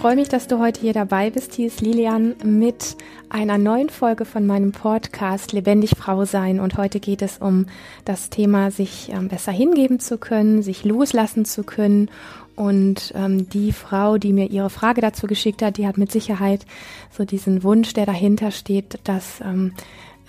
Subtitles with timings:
[0.00, 1.52] freue mich, dass du heute hier dabei bist.
[1.52, 2.96] Hier ist Lilian mit
[3.28, 6.58] einer neuen Folge von meinem Podcast Lebendig Frau sein.
[6.58, 7.66] Und heute geht es um
[8.06, 12.10] das Thema, sich ähm, besser hingeben zu können, sich loslassen zu können.
[12.56, 16.64] Und ähm, die Frau, die mir ihre Frage dazu geschickt hat, die hat mit Sicherheit
[17.10, 19.74] so diesen Wunsch, der dahinter steht, dass ähm,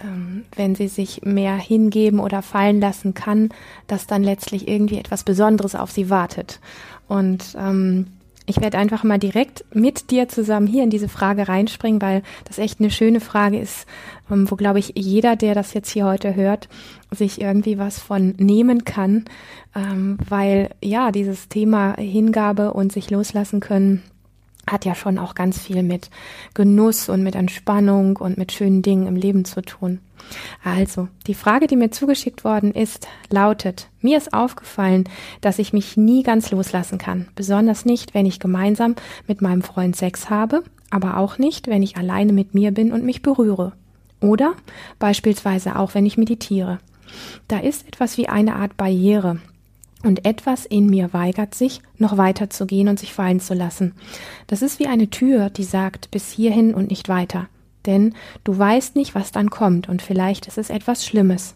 [0.03, 3.47] ähm, wenn sie sich mehr hingeben oder fallen lassen kann,
[3.87, 6.59] dass dann letztlich irgendwie etwas Besonderes auf sie wartet.
[7.07, 8.07] Und ähm,
[8.51, 12.59] ich werde einfach mal direkt mit dir zusammen hier in diese Frage reinspringen, weil das
[12.59, 13.87] echt eine schöne Frage ist,
[14.29, 16.67] ähm, wo, glaube ich, jeder, der das jetzt hier heute hört,
[17.11, 19.23] sich irgendwie was von nehmen kann,
[19.73, 24.03] ähm, weil ja, dieses Thema Hingabe und sich loslassen können,
[24.71, 26.09] hat ja schon auch ganz viel mit
[26.53, 29.99] Genuss und mit Entspannung und mit schönen Dingen im Leben zu tun.
[30.63, 35.05] Also, die Frage, die mir zugeschickt worden ist, lautet, mir ist aufgefallen,
[35.41, 38.95] dass ich mich nie ganz loslassen kann, besonders nicht, wenn ich gemeinsam
[39.27, 43.03] mit meinem Freund Sex habe, aber auch nicht, wenn ich alleine mit mir bin und
[43.03, 43.73] mich berühre.
[44.21, 44.53] Oder
[44.99, 46.79] beispielsweise auch, wenn ich meditiere.
[47.47, 49.39] Da ist etwas wie eine Art Barriere,
[50.03, 53.93] und etwas in mir weigert sich, noch weiter zu gehen und sich fallen zu lassen.
[54.47, 57.47] Das ist wie eine Tür, die sagt, bis hierhin und nicht weiter.
[57.85, 58.13] Denn
[58.43, 61.55] du weißt nicht, was dann kommt, und vielleicht ist es etwas Schlimmes.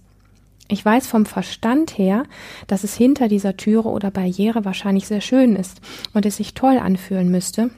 [0.68, 2.24] Ich weiß vom Verstand her,
[2.66, 5.80] dass es hinter dieser Türe oder Barriere wahrscheinlich sehr schön ist
[6.14, 7.70] und es sich toll anfühlen müsste,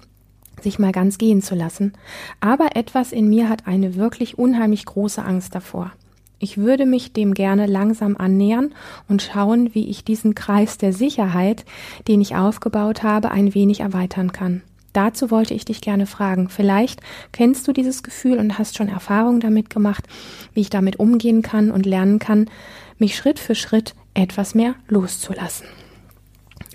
[0.61, 1.93] sich mal ganz gehen zu lassen.
[2.39, 5.91] Aber etwas in mir hat eine wirklich unheimlich große Angst davor.
[6.39, 8.73] Ich würde mich dem gerne langsam annähern
[9.07, 11.65] und schauen, wie ich diesen Kreis der Sicherheit,
[12.07, 14.61] den ich aufgebaut habe, ein wenig erweitern kann.
[14.93, 16.49] Dazu wollte ich dich gerne fragen.
[16.49, 20.07] Vielleicht kennst du dieses Gefühl und hast schon Erfahrungen damit gemacht,
[20.53, 22.49] wie ich damit umgehen kann und lernen kann,
[22.97, 25.67] mich Schritt für Schritt etwas mehr loszulassen.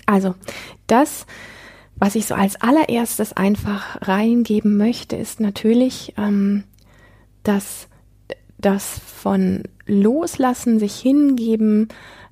[0.05, 0.35] Also,
[0.87, 1.25] das,
[1.95, 6.63] was ich so als allererstes einfach reingeben möchte, ist natürlich, ähm,
[7.43, 7.87] dass
[8.65, 11.89] das von Loslassen, sich hingeben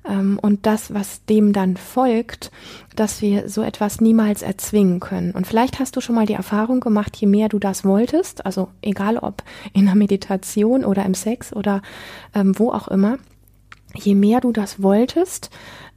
[0.08, 2.50] ähm, und das, was dem dann folgt,
[2.96, 5.32] dass wir so etwas niemals erzwingen können.
[5.32, 8.68] Und vielleicht hast du schon mal die Erfahrung gemacht, je mehr du das wolltest, also
[8.82, 11.82] egal ob in der Meditation oder im Sex oder
[12.34, 13.18] ähm, wo auch immer,
[13.94, 15.50] je mehr du das wolltest,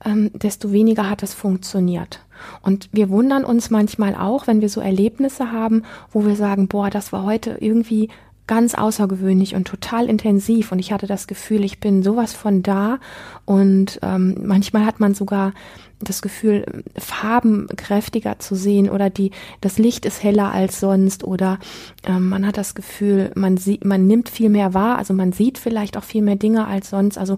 [0.04, 2.20] ähm, desto weniger hat es funktioniert.
[2.62, 6.90] Und wir wundern uns manchmal auch, wenn wir so Erlebnisse haben, wo wir sagen, boah,
[6.90, 8.10] das war heute irgendwie
[8.48, 10.72] ganz außergewöhnlich und total intensiv.
[10.72, 13.00] Und ich hatte das Gefühl, ich bin sowas von da.
[13.46, 15.54] Und ähm, manchmal hat man sogar
[16.00, 21.58] das Gefühl, Farben kräftiger zu sehen oder die, das Licht ist heller als sonst oder
[22.06, 25.58] ähm, man hat das Gefühl, man sieht, man nimmt viel mehr wahr, also man sieht
[25.58, 27.38] vielleicht auch viel mehr Dinge als sonst, also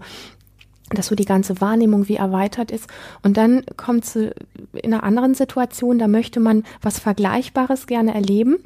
[0.90, 2.88] dass so die ganze Wahrnehmung wie erweitert ist.
[3.24, 4.32] Und dann kommt sie
[4.74, 8.58] in einer anderen Situation, da möchte man was Vergleichbares gerne erleben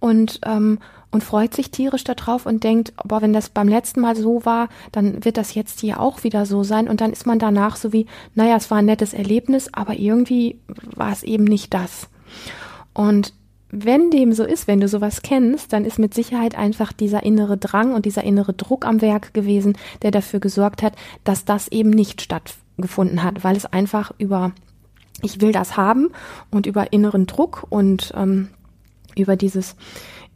[0.00, 0.78] und ähm,
[1.10, 4.68] und freut sich tierisch darauf und denkt, boah, wenn das beim letzten Mal so war,
[4.92, 6.86] dann wird das jetzt hier auch wieder so sein.
[6.86, 10.58] Und dann ist man danach so wie, naja, es war ein nettes Erlebnis, aber irgendwie
[10.94, 12.08] war es eben nicht das.
[12.92, 13.32] Und
[13.70, 17.58] wenn dem so ist, wenn du sowas kennst, dann ist mit Sicherheit einfach dieser innere
[17.58, 21.90] Drang und dieser innere Druck am Werk gewesen, der dafür gesorgt hat, dass das eben
[21.90, 24.52] nicht stattgefunden hat, weil es einfach über
[25.20, 26.10] ich will das haben
[26.50, 28.48] und über inneren Druck und ähm,
[29.16, 29.74] über dieses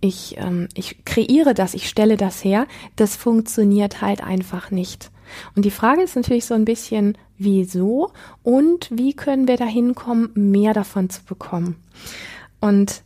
[0.01, 2.67] ich, ähm, ich kreiere das, ich stelle das her,
[2.97, 5.13] das funktioniert halt einfach nicht.
[5.55, 8.11] Und die Frage ist natürlich so ein bisschen, wieso
[8.43, 11.77] und wie können wir dahin kommen, mehr davon zu bekommen.
[12.61, 13.05] Und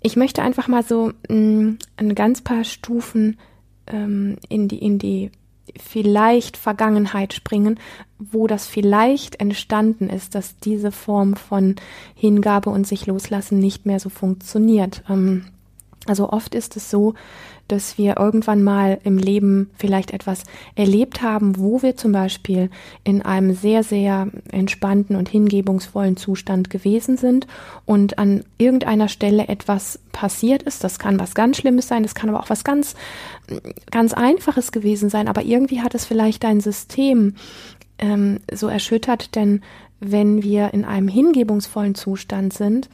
[0.00, 3.38] ich möchte einfach mal so mh, mm, ein ganz paar Stufen
[3.86, 5.30] ähm, in die in die
[5.78, 7.78] vielleicht Vergangenheit springen,
[8.18, 11.76] wo das vielleicht entstanden ist, dass diese Form von
[12.14, 15.02] Hingabe und sich loslassen nicht mehr so funktioniert.
[15.08, 15.44] Ähm,
[16.06, 17.14] also oft ist es so,
[17.70, 20.44] dass wir irgendwann mal im Leben vielleicht etwas
[20.74, 22.70] erlebt haben, wo wir zum Beispiel
[23.04, 27.46] in einem sehr, sehr entspannten und hingebungsvollen Zustand gewesen sind
[27.86, 30.82] und an irgendeiner Stelle etwas passiert ist.
[30.84, 32.94] Das kann was ganz Schlimmes sein, das kann aber auch was ganz,
[33.90, 37.34] ganz Einfaches gewesen sein, aber irgendwie hat es vielleicht dein System
[37.98, 39.60] ähm, so erschüttert, denn
[40.00, 42.88] wenn wir in einem hingebungsvollen Zustand sind,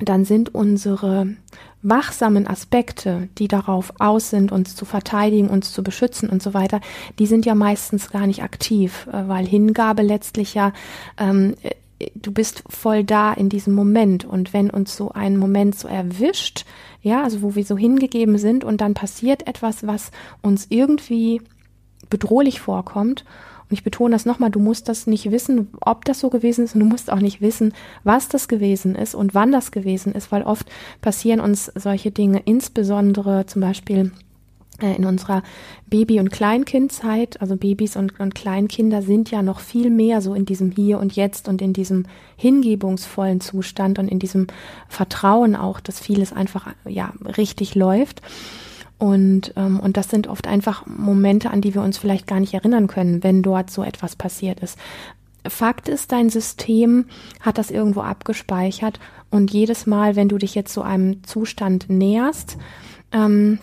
[0.00, 1.28] dann sind unsere
[1.84, 6.80] wachsamen Aspekte, die darauf aus sind, uns zu verteidigen, uns zu beschützen und so weiter,
[7.18, 10.72] die sind ja meistens gar nicht aktiv, äh, weil Hingabe letztlich ja,
[11.18, 14.24] ähm, äh, du bist voll da in diesem Moment.
[14.24, 16.64] Und wenn uns so ein Moment so erwischt,
[17.02, 20.10] ja, also wo wir so hingegeben sind und dann passiert etwas, was
[20.42, 21.42] uns irgendwie
[22.08, 23.24] bedrohlich vorkommt
[23.74, 26.74] und ich betone das nochmal, du musst das nicht wissen, ob das so gewesen ist
[26.74, 27.74] und du musst auch nicht wissen,
[28.04, 32.40] was das gewesen ist und wann das gewesen ist, weil oft passieren uns solche Dinge,
[32.44, 34.12] insbesondere zum Beispiel
[34.80, 35.42] äh, in unserer
[35.88, 40.46] Baby- und Kleinkindzeit, also Babys und, und, Kleinkinder sind ja noch viel mehr so in
[40.46, 42.04] diesem Hier und Jetzt und in diesem
[42.36, 44.46] hingebungsvollen Zustand und in diesem
[44.88, 48.22] Vertrauen auch, dass vieles einfach ja richtig läuft.
[48.98, 52.54] Und, ähm, und das sind oft einfach Momente, an die wir uns vielleicht gar nicht
[52.54, 54.78] erinnern können, wenn dort so etwas passiert ist.
[55.46, 57.06] Fakt ist, dein System
[57.40, 58.98] hat das irgendwo abgespeichert
[59.30, 62.56] und jedes Mal, wenn du dich jetzt so einem Zustand näherst,
[63.12, 63.58] ähm,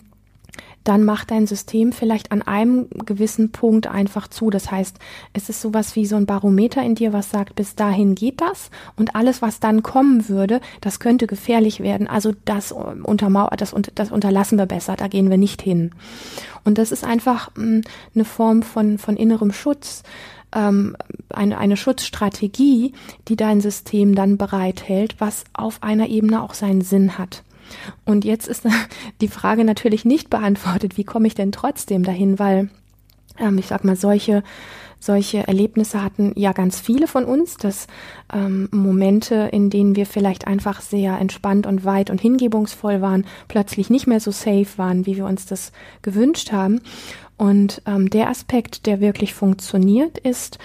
[0.84, 4.50] dann macht dein System vielleicht an einem gewissen Punkt einfach zu.
[4.50, 4.98] Das heißt,
[5.32, 8.70] es ist sowas wie so ein Barometer in dir, was sagt, bis dahin geht das
[8.96, 12.06] und alles, was dann kommen würde, das könnte gefährlich werden.
[12.06, 15.92] Also das untermauert, das, das unterlassen wir besser, da gehen wir nicht hin.
[16.64, 17.82] Und das ist einfach mh, hm,
[18.14, 20.02] eine Form von, von innerem Schutz
[20.54, 20.96] ähm,
[21.30, 22.92] eine, eine Schutzstrategie,
[23.28, 27.42] die dein System dann bereithält, was auf einer Ebene auch seinen Sinn hat.
[28.04, 28.64] Und jetzt ist
[29.20, 32.70] die Frage natürlich nicht beantwortet, wie komme ich denn trotzdem dahin, weil
[33.38, 34.42] ähm, ich sag mal, solche
[35.02, 37.88] solche Erlebnisse hatten ja ganz viele von uns, dass
[38.32, 43.90] ähm, Momente, in denen wir vielleicht einfach sehr entspannt und weit und hingebungsvoll waren, plötzlich
[43.90, 45.72] nicht mehr so safe waren, wie wir uns das
[46.02, 46.80] gewünscht haben.
[47.36, 50.58] Und ähm, der Aspekt, der wirklich funktioniert, ist,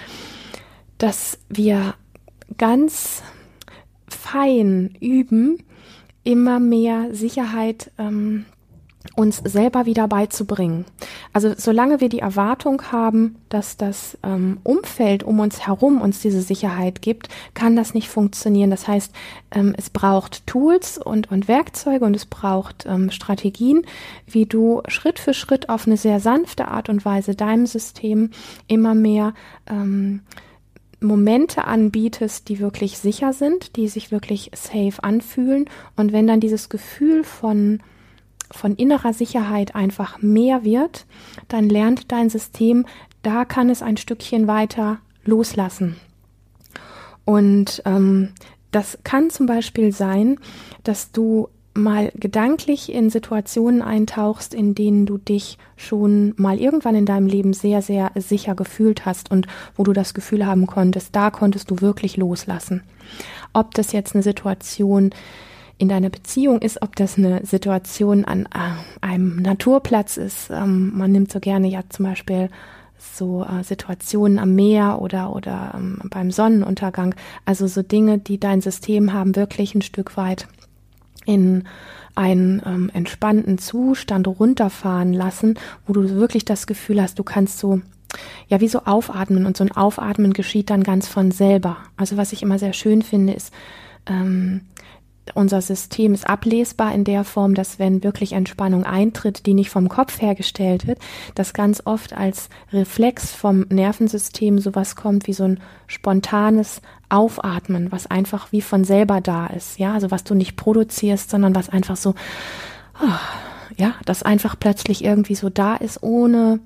[0.99, 1.95] dass wir
[2.57, 3.23] ganz
[4.07, 5.63] fein üben,
[6.27, 8.45] immer mehr Sicherheit ähm,
[9.15, 10.83] uns selber wieder beizubringen.
[11.31, 16.41] Also solange wir die Erwartung haben, dass das ähm, Umfeld um uns herum uns diese
[16.41, 18.69] Sicherheit gibt, kann das nicht funktionieren.
[18.69, 19.13] Das heißt,
[19.51, 23.83] ähm, es braucht Tools und, und Werkzeuge und es braucht ähm, Strategien,
[24.25, 28.31] wie du Schritt für Schritt auf eine sehr sanfte Art und Weise deinem System
[28.67, 29.33] immer mehr
[29.65, 30.23] ähm,
[30.99, 35.65] Momente anbietest, die wirklich sicher sind, die sich wirklich safe anfühlen.
[35.95, 37.81] Und wenn dann dieses Gefühl von,
[38.51, 41.05] von innerer Sicherheit einfach mehr wird,
[41.47, 42.85] dann lernt dein System,
[43.21, 45.97] da kann es ein Stückchen weiter loslassen.
[47.25, 48.29] Und ähm,
[48.71, 50.39] das kann zum Beispiel sein,
[50.83, 57.05] dass du mal gedanklich in Situationen eintauchst, in denen du dich schon mal irgendwann in
[57.05, 61.29] deinem Leben sehr, sehr sicher gefühlt hast und wo du das Gefühl haben konntest, da
[61.29, 62.83] konntest du wirklich loslassen.
[63.53, 65.11] Ob das jetzt eine Situation
[65.77, 70.49] in deiner Beziehung ist, ob das eine Situation an äh, einem Naturplatz ist.
[70.49, 72.49] Ähm, man nimmt so gerne ja zum Beispiel
[72.99, 77.13] so äh, Situationen am Meer oder oder ähm, beim Sonnenuntergang.
[77.45, 80.47] Also so Dinge, die dein System haben wirklich ein Stück weit
[81.27, 81.65] in
[82.15, 85.53] einen ähm, entspannten Zustand runterfahren lassen,
[85.85, 87.81] wo du wirklich das Gefühl hast, du kannst so
[88.47, 91.77] ja, wie so aufatmen und so ein Aufatmen geschieht dann ganz von selber.
[91.97, 93.53] Also was ich immer sehr schön finde, ist,
[94.05, 94.61] ähm,
[95.33, 99.89] unser System ist ablesbar in der Form, dass wenn wirklich Entspannung eintritt, die nicht vom
[99.89, 100.99] Kopf hergestellt wird,
[101.35, 108.07] dass ganz oft als Reflex vom Nervensystem sowas kommt wie so ein spontanes Aufatmen, was
[108.07, 111.95] einfach wie von selber da ist, ja, also was du nicht produzierst, sondern was einfach
[111.95, 112.15] so,
[113.01, 116.59] oh, ja, das einfach plötzlich irgendwie so da ist, ohne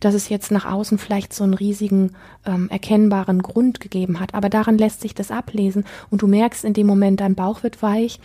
[0.00, 2.12] dass es jetzt nach außen vielleicht so einen riesigen
[2.46, 4.34] ähm, erkennbaren Grund gegeben hat.
[4.34, 7.82] Aber daran lässt sich das ablesen und du merkst in dem Moment, dein Bauch wird
[7.82, 8.20] weich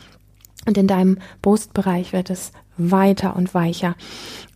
[0.65, 3.95] und in deinem Brustbereich wird es weiter und weicher.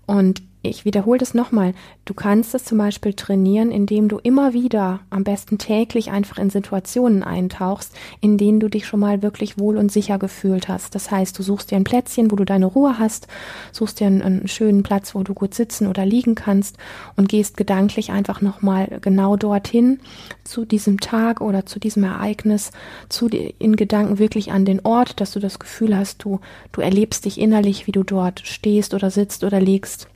[0.05, 1.73] Und ich wiederhole das nochmal,
[2.05, 6.49] du kannst es zum Beispiel trainieren, indem du immer wieder, am besten täglich einfach in
[6.49, 10.95] Situationen eintauchst, in denen du dich schon mal wirklich wohl und sicher gefühlt hast.
[10.95, 13.27] Das heißt, du suchst dir ein Plätzchen, wo du deine Ruhe hast,
[13.71, 16.77] suchst dir einen, einen schönen Platz, wo du gut sitzen oder liegen kannst
[17.15, 19.99] und gehst gedanklich einfach nochmal genau dorthin,
[20.43, 22.71] zu diesem Tag oder zu diesem Ereignis,
[23.09, 26.39] zu in Gedanken wirklich an den Ort, dass du das Gefühl hast, du,
[26.71, 30.07] du erlebst dich innerlich, wie du dort stehst oder sitzt oder liegst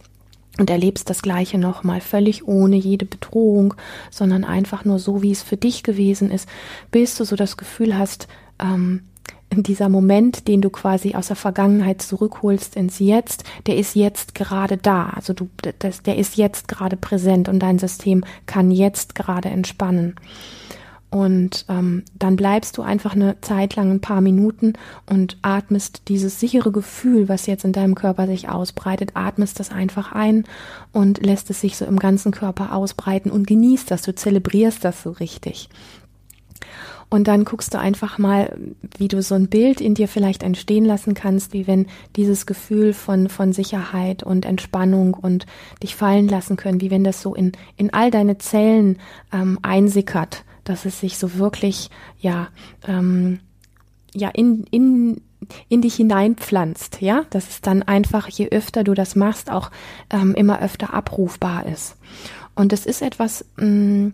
[0.58, 3.74] und erlebst das Gleiche nochmal völlig ohne jede Bedrohung,
[4.10, 6.48] sondern einfach nur so, wie es für dich gewesen ist,
[6.91, 8.27] bis du so das Gefühl hast,
[8.60, 9.03] ähm,
[9.53, 14.77] dieser Moment, den du quasi aus der Vergangenheit zurückholst ins Jetzt, der ist jetzt gerade
[14.77, 15.10] da.
[15.10, 20.15] Also du, das, der ist jetzt gerade präsent und dein System kann jetzt gerade entspannen.
[21.12, 24.74] Und ähm, dann bleibst du einfach eine Zeit lang, ein paar Minuten
[25.10, 30.13] und atmest dieses sichere Gefühl, was jetzt in deinem Körper sich ausbreitet, atmest das einfach
[30.13, 30.46] ein
[30.94, 35.03] und lässt es sich so im ganzen Körper ausbreiten und genießt das, du zelebrierst das
[35.03, 35.68] so richtig.
[37.10, 38.58] Und dann guckst du einfach mal,
[38.98, 42.94] wie du so ein Bild in dir vielleicht entstehen lassen kannst, wie wenn dieses Gefühl
[42.94, 45.46] von, von Sicherheit und Entspannung und
[45.84, 48.98] dich fallen lassen können, wie wenn das so in, in all deine Zellen
[49.34, 51.89] ähm, einsickert, dass es sich so wirklich,
[52.20, 52.50] ja,
[52.88, 53.39] ähm,
[54.13, 55.22] ja, in, in,
[55.70, 59.72] in dich hineinpflanzt, ja, dass es dann einfach, je öfter du das machst, auch
[60.10, 61.98] ähm, immer öfter abrufbar ist.
[62.56, 64.13] Und es ist etwas, mh, mm,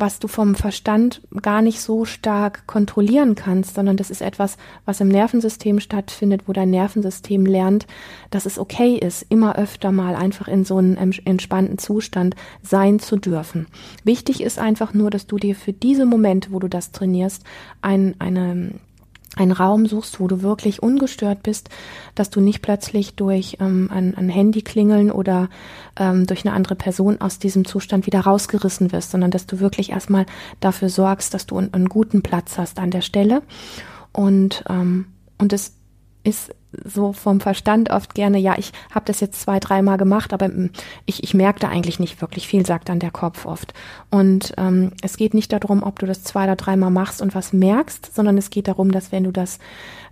[0.00, 5.00] was du vom Verstand gar nicht so stark kontrollieren kannst, sondern das ist etwas, was
[5.00, 7.86] im Nervensystem stattfindet, wo dein Nervensystem lernt,
[8.30, 13.16] dass es okay ist, immer öfter mal einfach in so einem entspannten Zustand sein zu
[13.16, 13.66] dürfen.
[14.04, 17.44] Wichtig ist einfach nur, dass du dir für diese Momente, wo du das trainierst,
[17.82, 18.72] ein, eine
[19.38, 21.68] einen Raum suchst, wo du wirklich ungestört bist,
[22.14, 25.48] dass du nicht plötzlich durch ähm, ein, ein Handy klingeln oder
[25.96, 29.90] ähm, durch eine andere Person aus diesem Zustand wieder rausgerissen wirst, sondern dass du wirklich
[29.90, 30.26] erstmal
[30.60, 33.42] dafür sorgst, dass du einen, einen guten Platz hast an der Stelle.
[34.12, 35.06] Und, ähm,
[35.38, 35.74] und es
[36.24, 36.54] ist
[36.84, 40.70] so vom Verstand oft gerne, ja, ich habe das jetzt zwei, dreimal gemacht, aber hm,
[41.06, 43.72] ich, ich merke da eigentlich nicht wirklich viel, sagt dann der Kopf oft.
[44.10, 47.52] Und ähm, es geht nicht darum, ob du das zwei oder dreimal machst und was
[47.52, 49.58] merkst, sondern es geht darum, dass wenn du das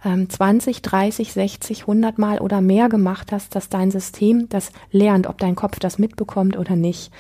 [0.05, 5.27] ähm, 20, 30, 60, 100 Mal oder mehr gemacht hast, dass dein System das lernt,
[5.27, 7.11] ob dein Kopf das mitbekommt oder nicht.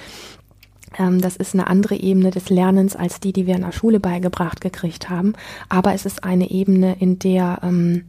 [0.98, 4.00] Ähm, das ist eine andere Ebene des Lernens als die, die wir in der Schule
[4.00, 5.34] beigebracht gekriegt haben.
[5.68, 8.04] Aber es ist eine Ebene, in der ähm,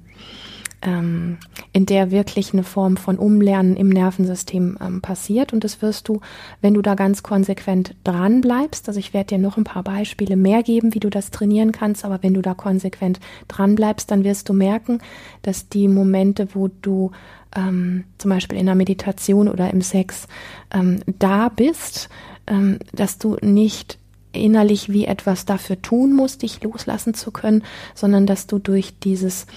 [0.82, 1.38] ähm,
[1.74, 5.54] in der wirklich eine Form von Umlernen im Nervensystem ähm, passiert.
[5.54, 6.22] Und das wirst du,
[6.62, 8.88] wenn du da ganz konsequent dran bleibst.
[8.88, 12.06] Also ich werde dir noch ein paar Beispiele mehr geben, wie du das trainieren kannst.
[12.06, 15.00] Aber wenn du da konsequent dran bleibst, dann wirst du merken,
[15.42, 17.12] dass die Momente, wo du
[17.56, 20.28] ähm, zum Beispiel in der Meditation oder im Sex
[20.72, 22.10] ähm, da bist,
[22.46, 23.98] ähm, dass du nicht
[24.32, 27.64] innerlich wie etwas dafür tun musst, dich loslassen zu können,
[27.96, 29.48] sondern dass du durch dieses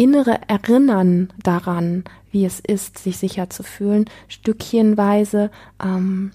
[0.00, 5.50] innere Erinnern daran, wie es ist, sich sicher zu fühlen, stückchenweise
[5.84, 6.30] ähm,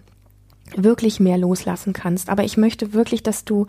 [0.75, 2.29] wirklich mehr loslassen kannst.
[2.29, 3.65] Aber ich möchte wirklich, dass du,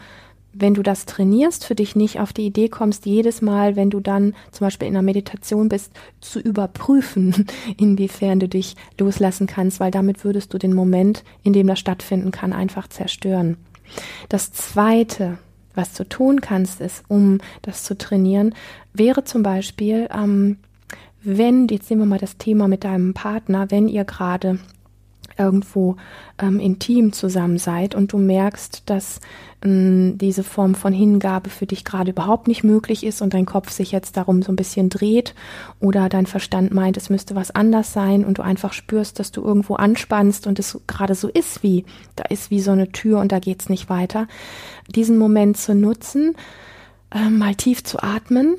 [0.52, 4.00] wenn du das trainierst, für dich nicht auf die Idee kommst, jedes Mal, wenn du
[4.00, 7.46] dann zum Beispiel in der Meditation bist, zu überprüfen,
[7.78, 12.32] inwiefern du dich loslassen kannst, weil damit würdest du den Moment, in dem das stattfinden
[12.32, 13.56] kann, einfach zerstören.
[14.28, 15.38] Das zweite,
[15.76, 18.54] was du tun kannst, ist, um das zu trainieren,
[18.92, 20.58] wäre zum Beispiel, ähm,
[21.22, 24.58] wenn, jetzt nehmen wir mal das Thema mit deinem Partner, wenn ihr gerade
[25.38, 25.96] irgendwo
[26.38, 29.20] ähm, intim zusammen seid und du merkst, dass
[29.62, 33.70] ähm, diese Form von Hingabe für dich gerade überhaupt nicht möglich ist und dein Kopf
[33.70, 35.34] sich jetzt darum so ein bisschen dreht
[35.80, 39.42] oder dein Verstand meint, es müsste was anders sein und du einfach spürst, dass du
[39.42, 41.84] irgendwo anspannst und es gerade so ist wie,
[42.16, 44.28] da ist wie so eine Tür und da geht's nicht weiter,
[44.88, 46.36] diesen Moment zu nutzen,
[47.10, 48.56] äh, mal tief zu atmen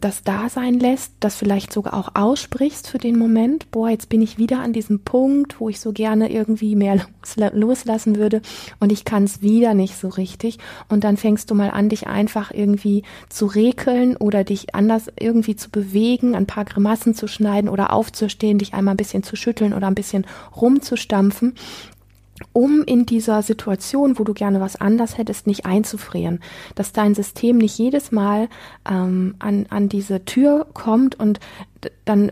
[0.00, 4.20] das da sein lässt, das vielleicht sogar auch aussprichst für den Moment, boah, jetzt bin
[4.20, 7.06] ich wieder an diesem Punkt, wo ich so gerne irgendwie mehr
[7.52, 8.42] loslassen würde
[8.80, 10.58] und ich kann es wieder nicht so richtig.
[10.88, 15.56] Und dann fängst du mal an, dich einfach irgendwie zu rekeln oder dich anders irgendwie
[15.56, 19.72] zu bewegen, ein paar Grimassen zu schneiden oder aufzustehen, dich einmal ein bisschen zu schütteln
[19.72, 20.26] oder ein bisschen
[20.56, 21.54] rumzustampfen
[22.52, 26.40] um in dieser Situation, wo du gerne was anders hättest, nicht einzufrieren,
[26.74, 28.48] dass dein System nicht jedes Mal
[28.88, 31.40] ähm, an, an diese Tür kommt und
[32.04, 32.30] dann,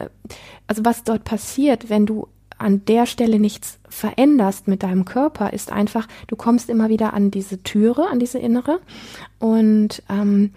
[0.67, 5.73] also was dort passiert, wenn du an der Stelle nichts veränderst mit deinem Körper, ist
[5.73, 8.81] einfach, du kommst immer wieder an diese Türe, an diese innere.
[9.39, 10.53] Und ähm,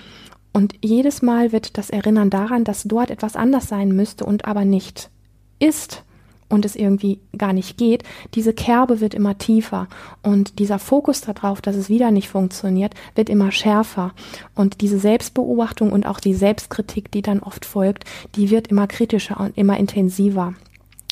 [0.53, 4.65] und jedes Mal wird das Erinnern daran, dass dort etwas anders sein müsste und aber
[4.65, 5.11] nicht
[5.59, 6.03] ist,
[6.49, 9.87] und es irgendwie gar nicht geht, diese Kerbe wird immer tiefer
[10.23, 14.13] und dieser Fokus darauf, dass es wieder nicht funktioniert, wird immer schärfer
[14.55, 19.39] und diese Selbstbeobachtung und auch die Selbstkritik, die dann oft folgt, die wird immer kritischer
[19.39, 20.53] und immer intensiver.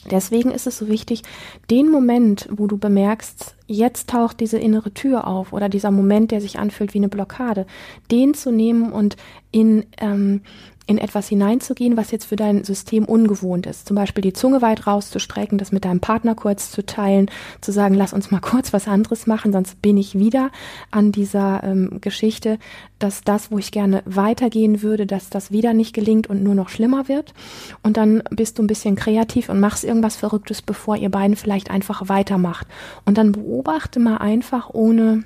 [0.10, 1.24] Deswegen ist es so wichtig,
[1.72, 6.42] den Moment, wo du bemerkst, jetzt taucht diese innere Tür auf oder dieser Moment, der
[6.42, 7.66] sich anfühlt wie eine Blockade,
[8.12, 9.18] den zu nehmen und
[9.52, 10.42] in ähm,
[10.88, 13.88] in etwas hineinzugehen, was jetzt für dein System ungewohnt ist.
[13.88, 17.30] Zum Beispiel die Zunge weit rauszustrecken, das mit deinem Partner kurz zu teilen,
[17.62, 20.52] zu sagen, lass uns mal kurz was anderes machen, sonst bin ich wieder
[20.92, 22.60] an dieser ähm, Geschichte,
[23.00, 26.70] dass das, wo ich gerne weitergehen würde, dass das wieder nicht gelingt und nur noch
[26.70, 27.34] schlimmer wird.
[27.82, 31.72] Und dann bist du ein bisschen kreativ und machst irgendwas Verrücktes, bevor ihr beiden vielleicht
[31.72, 32.68] einfach weitermacht.
[33.06, 35.24] Und dann beobachte mal einfach ohne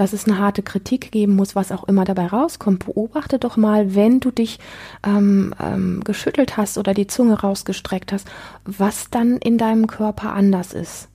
[0.00, 2.86] dass es eine harte Kritik geben muss, was auch immer dabei rauskommt.
[2.86, 4.58] Beobachte doch mal, wenn du dich
[5.06, 8.26] ähm, ähm, geschüttelt hast oder die Zunge rausgestreckt hast,
[8.64, 11.08] was dann in deinem Körper anders ist.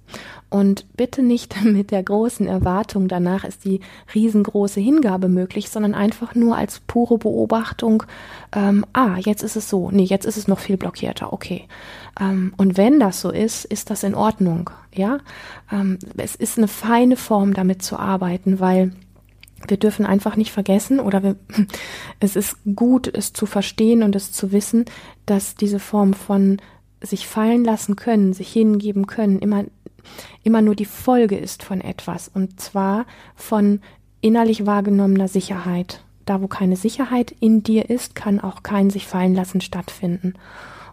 [0.49, 3.81] Und bitte nicht mit der großen Erwartung, danach ist die
[4.13, 8.03] riesengroße Hingabe möglich, sondern einfach nur als pure Beobachtung,
[8.53, 11.67] ähm, ah, jetzt ist es so, nee, jetzt ist es noch viel blockierter, okay.
[12.19, 15.19] Ähm, und wenn das so ist, ist das in Ordnung, ja.
[15.71, 18.91] Ähm, es ist eine feine Form, damit zu arbeiten, weil
[19.67, 21.35] wir dürfen einfach nicht vergessen oder wir,
[22.19, 24.85] es ist gut, es zu verstehen und es zu wissen,
[25.25, 26.57] dass diese Form von
[27.01, 29.65] sich fallen lassen können, sich hingeben können, immer,
[30.43, 33.81] immer nur die Folge ist von etwas und zwar von
[34.21, 36.03] innerlich wahrgenommener Sicherheit.
[36.25, 40.33] Da, wo keine Sicherheit in dir ist, kann auch kein sich fallen lassen stattfinden.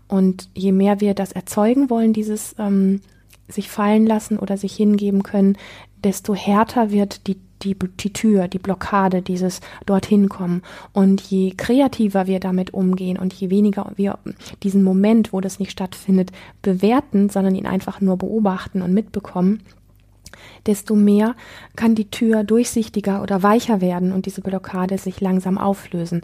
[0.08, 3.00] Und je mehr wir das erzeugen wollen, dieses ähm,
[3.48, 5.56] sich fallen lassen oder sich hingeben können,
[6.04, 10.62] desto härter wird die die, die Tür, die Blockade, dieses dorthin kommen.
[10.92, 14.18] Und je kreativer wir damit umgehen und je weniger wir
[14.62, 19.60] diesen Moment, wo das nicht stattfindet, bewerten, sondern ihn einfach nur beobachten und mitbekommen,
[20.66, 21.34] desto mehr
[21.76, 26.22] kann die Tür durchsichtiger oder weicher werden und diese Blockade sich langsam auflösen.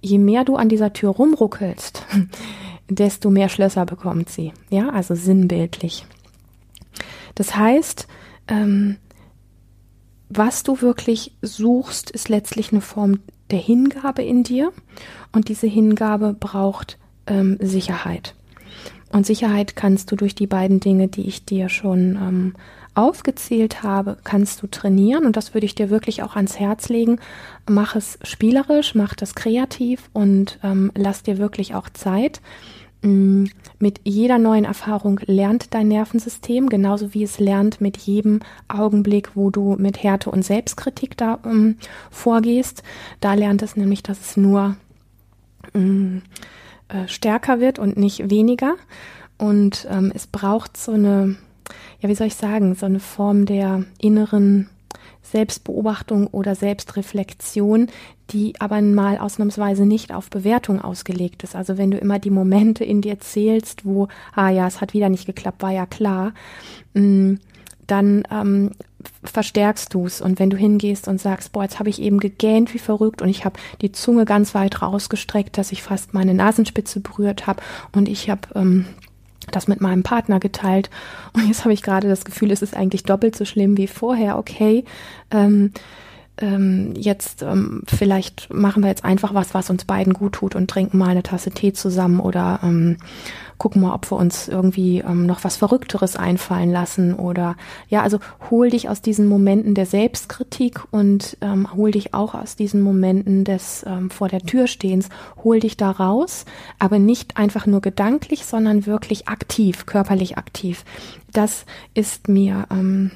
[0.00, 2.04] Je mehr du an dieser Tür rumruckelst,
[2.88, 4.52] desto mehr Schlösser bekommt sie.
[4.70, 6.06] Ja, also sinnbildlich.
[7.34, 8.08] Das heißt,
[8.48, 8.96] ähm,
[10.28, 13.20] was du wirklich suchst, ist letztlich eine Form
[13.50, 14.72] der Hingabe in dir.
[15.32, 18.34] Und diese Hingabe braucht ähm, Sicherheit.
[19.10, 22.54] Und Sicherheit kannst du durch die beiden Dinge, die ich dir schon ähm,
[22.94, 25.24] aufgezählt habe, kannst du trainieren.
[25.24, 27.20] Und das würde ich dir wirklich auch ans Herz legen.
[27.68, 32.42] Mach es spielerisch, mach das kreativ und ähm, lass dir wirklich auch Zeit.
[33.02, 33.44] Mm,
[33.78, 39.50] mit jeder neuen Erfahrung lernt dein Nervensystem, genauso wie es lernt mit jedem Augenblick, wo
[39.50, 41.76] du mit Härte und Selbstkritik da ähm,
[42.10, 42.82] vorgehst.
[43.20, 44.76] Da lernt es nämlich, dass es nur
[45.74, 46.22] um,
[46.88, 48.74] äh, stärker wird und nicht weniger.
[49.36, 51.36] Und ähm, es braucht so eine,
[52.00, 54.68] ja, wie soll ich sagen, so eine Form der inneren
[55.30, 57.88] Selbstbeobachtung oder Selbstreflexion,
[58.30, 61.56] die aber mal ausnahmsweise nicht auf Bewertung ausgelegt ist.
[61.56, 65.08] Also wenn du immer die Momente in dir zählst, wo, ah ja, es hat wieder
[65.08, 66.32] nicht geklappt, war ja klar,
[66.94, 67.34] mm,
[67.86, 68.70] dann ähm,
[69.24, 70.20] verstärkst du es.
[70.20, 73.28] Und wenn du hingehst und sagst, boah, jetzt habe ich eben gegähnt wie verrückt und
[73.28, 78.08] ich habe die Zunge ganz weit rausgestreckt, dass ich fast meine Nasenspitze berührt habe und
[78.08, 78.86] ich habe ähm,
[79.50, 80.90] das mit meinem Partner geteilt.
[81.32, 84.38] Und jetzt habe ich gerade das Gefühl, es ist eigentlich doppelt so schlimm wie vorher.
[84.38, 84.84] Okay,
[85.30, 85.72] ähm,
[86.40, 90.68] ähm, jetzt ähm, vielleicht machen wir jetzt einfach was, was uns beiden gut tut und
[90.70, 92.96] trinken mal eine Tasse Tee zusammen oder ähm,
[93.58, 97.56] gucken mal, ob wir uns irgendwie ähm, noch was Verrückteres einfallen lassen oder
[97.88, 98.20] ja, also
[98.50, 103.44] hol dich aus diesen Momenten der Selbstkritik und ähm, hol dich auch aus diesen Momenten
[103.44, 105.08] des ähm, vor der Tür stehens,
[105.42, 106.44] hol dich da raus,
[106.78, 110.84] aber nicht einfach nur gedanklich, sondern wirklich aktiv, körperlich aktiv.
[111.32, 113.10] Das ist mir ähm,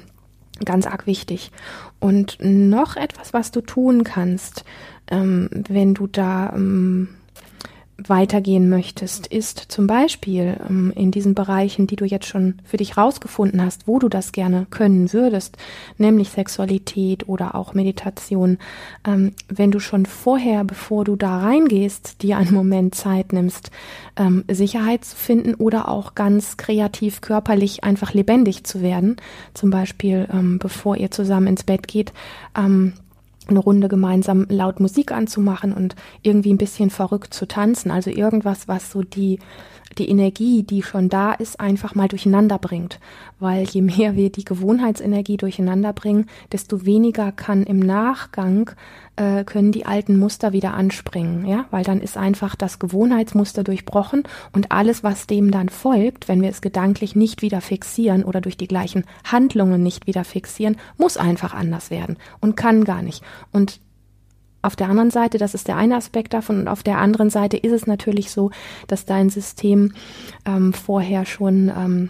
[0.65, 1.51] ganz arg wichtig.
[1.99, 4.65] Und noch etwas, was du tun kannst,
[5.09, 7.09] ähm, wenn du da ähm,
[7.97, 12.97] weitergehen möchtest, ist zum Beispiel ähm, in diesen Bereichen, die du jetzt schon für dich
[12.97, 15.57] rausgefunden hast, wo du das gerne können würdest,
[15.97, 18.57] nämlich Sexualität oder auch Meditation,
[19.05, 23.69] ähm, wenn du schon vorher, bevor du da reingehst, dir einen Moment Zeit nimmst,
[24.17, 29.17] ähm, Sicherheit zu finden oder auch ganz kreativ körperlich einfach lebendig zu werden,
[29.53, 32.11] zum Beispiel ähm, bevor ihr zusammen ins Bett geht,
[32.57, 32.93] ähm,
[33.47, 37.91] eine Runde gemeinsam laut Musik anzumachen und irgendwie ein bisschen verrückt zu tanzen.
[37.91, 39.39] Also irgendwas, was so die,
[39.97, 42.99] die Energie, die schon da ist, einfach mal durcheinander bringt.
[43.39, 48.71] Weil je mehr wir die Gewohnheitsenergie durcheinander bringen, desto weniger kann im Nachgang
[49.15, 54.23] äh, können die alten Muster wieder anspringen, ja, weil dann ist einfach das Gewohnheitsmuster durchbrochen
[54.53, 58.57] und alles, was dem dann folgt, wenn wir es gedanklich nicht wieder fixieren oder durch
[58.57, 63.23] die gleichen Handlungen nicht wieder fixieren, muss einfach anders werden und kann gar nicht.
[63.51, 63.79] Und
[64.63, 67.57] auf der anderen Seite, das ist der eine Aspekt davon, und auf der anderen Seite
[67.57, 68.49] ist es natürlich so,
[68.87, 69.93] dass dein System
[70.45, 72.09] ähm, vorher schon ähm,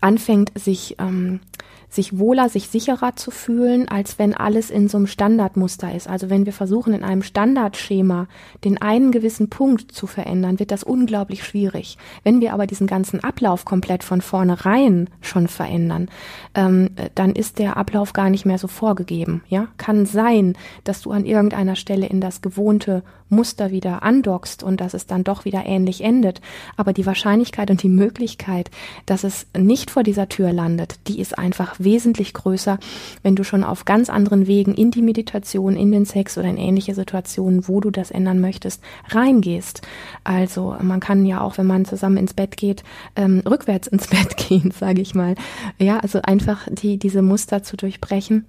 [0.00, 1.40] anfängt, sich ähm,
[1.88, 6.08] sich wohler, sich sicherer zu fühlen, als wenn alles in so einem Standardmuster ist.
[6.08, 8.28] Also wenn wir versuchen, in einem Standardschema
[8.64, 11.96] den einen gewissen Punkt zu verändern, wird das unglaublich schwierig.
[12.24, 16.08] Wenn wir aber diesen ganzen Ablauf komplett von vornherein schon verändern,
[16.54, 19.42] ähm, dann ist der Ablauf gar nicht mehr so vorgegeben.
[19.48, 24.80] Ja, kann sein, dass du an irgendeiner Stelle in das gewohnte Muster wieder andockst und
[24.80, 26.40] dass es dann doch wieder ähnlich endet.
[26.76, 28.70] Aber die Wahrscheinlichkeit und die Möglichkeit,
[29.06, 32.78] dass es nicht vor dieser Tür landet, die ist einfach wesentlich größer,
[33.22, 36.56] wenn du schon auf ganz anderen Wegen in die Meditation, in den Sex oder in
[36.56, 39.82] ähnliche Situationen, wo du das ändern möchtest, reingehst.
[40.24, 42.82] Also man kann ja auch, wenn man zusammen ins Bett geht,
[43.16, 45.34] ähm, rückwärts ins Bett gehen, sage ich mal.
[45.78, 48.46] Ja, also einfach die diese Muster zu durchbrechen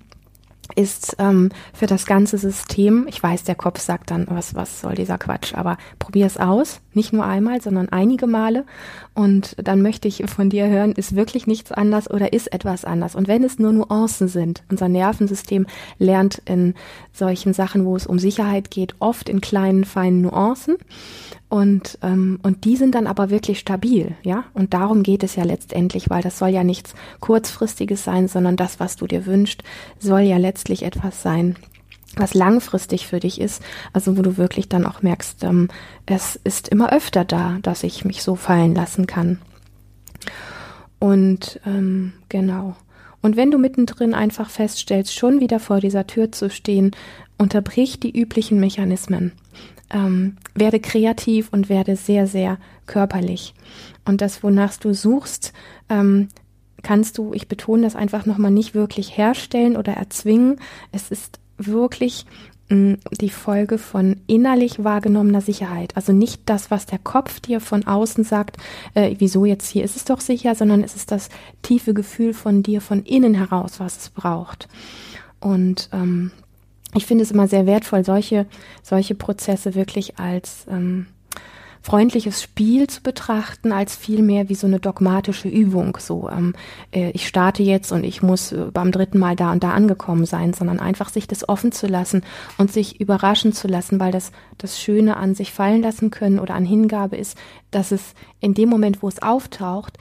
[0.75, 4.95] ist ähm, für das ganze System, ich weiß, der Kopf sagt dann, was, was soll
[4.95, 8.65] dieser Quatsch, aber probier es aus, nicht nur einmal, sondern einige Male
[9.13, 13.15] und dann möchte ich von dir hören, ist wirklich nichts anders oder ist etwas anders?
[13.15, 15.65] Und wenn es nur Nuancen sind, unser Nervensystem
[15.97, 16.75] lernt in
[17.13, 20.77] solchen Sachen, wo es um Sicherheit geht, oft in kleinen, feinen Nuancen
[21.49, 24.43] und, ähm, und die sind dann aber wirklich stabil, ja.
[24.53, 28.79] Und darum geht es ja letztendlich, weil das soll ja nichts kurzfristiges sein, sondern das,
[28.79, 29.63] was du dir wünschst,
[29.97, 31.55] soll ja letztlich etwas sein,
[32.17, 35.69] was langfristig für dich ist, also wo du wirklich dann auch merkst, ähm,
[36.05, 39.39] es ist immer öfter da, dass ich mich so fallen lassen kann.
[40.99, 42.75] Und ähm, genau.
[43.21, 46.91] Und wenn du mittendrin einfach feststellst, schon wieder vor dieser Tür zu stehen,
[47.37, 49.31] unterbrich die üblichen Mechanismen
[49.91, 53.53] ähm, werde kreativ und werde sehr, sehr körperlich.
[54.03, 55.53] Und das, wonach du suchst,
[55.87, 56.27] ähm,
[56.83, 60.59] kannst du, ich betone das einfach nochmal, nicht wirklich herstellen oder erzwingen.
[60.91, 62.25] Es ist wirklich
[62.69, 65.95] mh, mm, die Folge von innerlich wahrgenommener Sicherheit.
[65.95, 68.57] Also nicht das, was der Kopf dir von außen sagt,
[68.93, 71.29] äh, wieso jetzt hier ist es doch sicher, sondern es ist das
[71.61, 74.67] tiefe Gefühl von dir von innen heraus, was es braucht.
[75.39, 76.31] Und ähm,
[76.95, 78.45] ich finde es immer sehr wertvoll, solche,
[78.81, 81.07] solche Prozesse wirklich als ähm,
[81.81, 85.97] freundliches Spiel zu betrachten, als vielmehr wie so eine dogmatische Übung.
[85.99, 86.53] So, ähm,
[86.91, 90.25] äh, ich starte jetzt und ich muss äh, beim dritten Mal da und da angekommen
[90.25, 92.23] sein, sondern einfach sich das offen zu lassen
[92.57, 96.55] und sich überraschen zu lassen, weil das das Schöne an sich fallen lassen können oder
[96.55, 97.37] an Hingabe ist,
[97.71, 99.97] dass es in dem Moment, wo es auftaucht,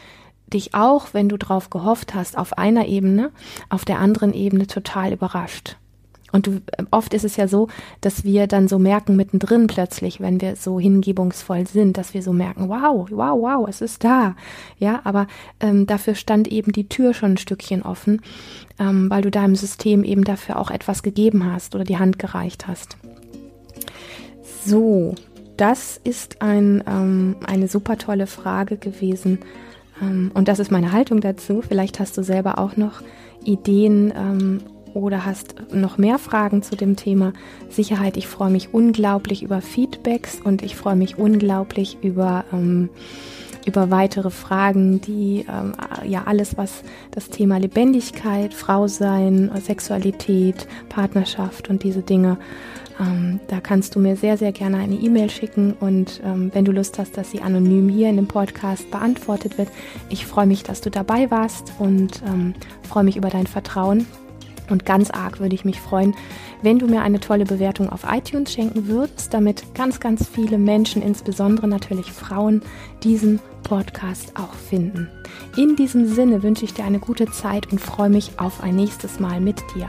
[0.52, 3.30] dich auch, wenn du drauf gehofft hast, auf einer Ebene,
[3.68, 5.76] auf der anderen Ebene total überrascht.
[6.32, 6.60] Und du,
[6.90, 7.68] oft ist es ja so,
[8.00, 12.32] dass wir dann so merken mittendrin plötzlich, wenn wir so hingebungsvoll sind, dass wir so
[12.32, 14.36] merken, wow, wow, wow, es ist da.
[14.78, 15.26] Ja, aber
[15.60, 18.20] ähm, dafür stand eben die Tür schon ein Stückchen offen,
[18.78, 22.66] ähm, weil du deinem System eben dafür auch etwas gegeben hast oder die Hand gereicht
[22.66, 22.98] hast.
[24.64, 25.14] So,
[25.56, 29.38] das ist ein, ähm, eine super tolle Frage gewesen.
[30.00, 31.62] Ähm, und das ist meine Haltung dazu.
[31.66, 33.02] Vielleicht hast du selber auch noch
[33.44, 34.60] Ideen ähm,
[34.98, 37.32] oder hast noch mehr Fragen zu dem Thema
[37.70, 42.90] Sicherheit, ich freue mich unglaublich über Feedbacks und ich freue mich unglaublich über, ähm,
[43.66, 45.72] über weitere Fragen, die ähm,
[46.06, 52.38] ja alles, was das Thema Lebendigkeit, Frausein, Sexualität, Partnerschaft und diese Dinge
[53.00, 56.72] ähm, da kannst du mir sehr, sehr gerne eine E-Mail schicken und ähm, wenn du
[56.72, 59.68] Lust hast, dass sie anonym hier in dem Podcast beantwortet wird.
[60.08, 64.04] Ich freue mich, dass du dabei warst und ähm, freue mich über dein Vertrauen
[64.70, 66.14] und ganz arg würde ich mich freuen,
[66.62, 71.02] wenn du mir eine tolle Bewertung auf iTunes schenken würdest, damit ganz, ganz viele Menschen,
[71.02, 72.62] insbesondere natürlich Frauen,
[73.02, 75.08] diesen Podcast auch finden.
[75.56, 79.20] In diesem Sinne wünsche ich dir eine gute Zeit und freue mich auf ein nächstes
[79.20, 79.88] Mal mit dir.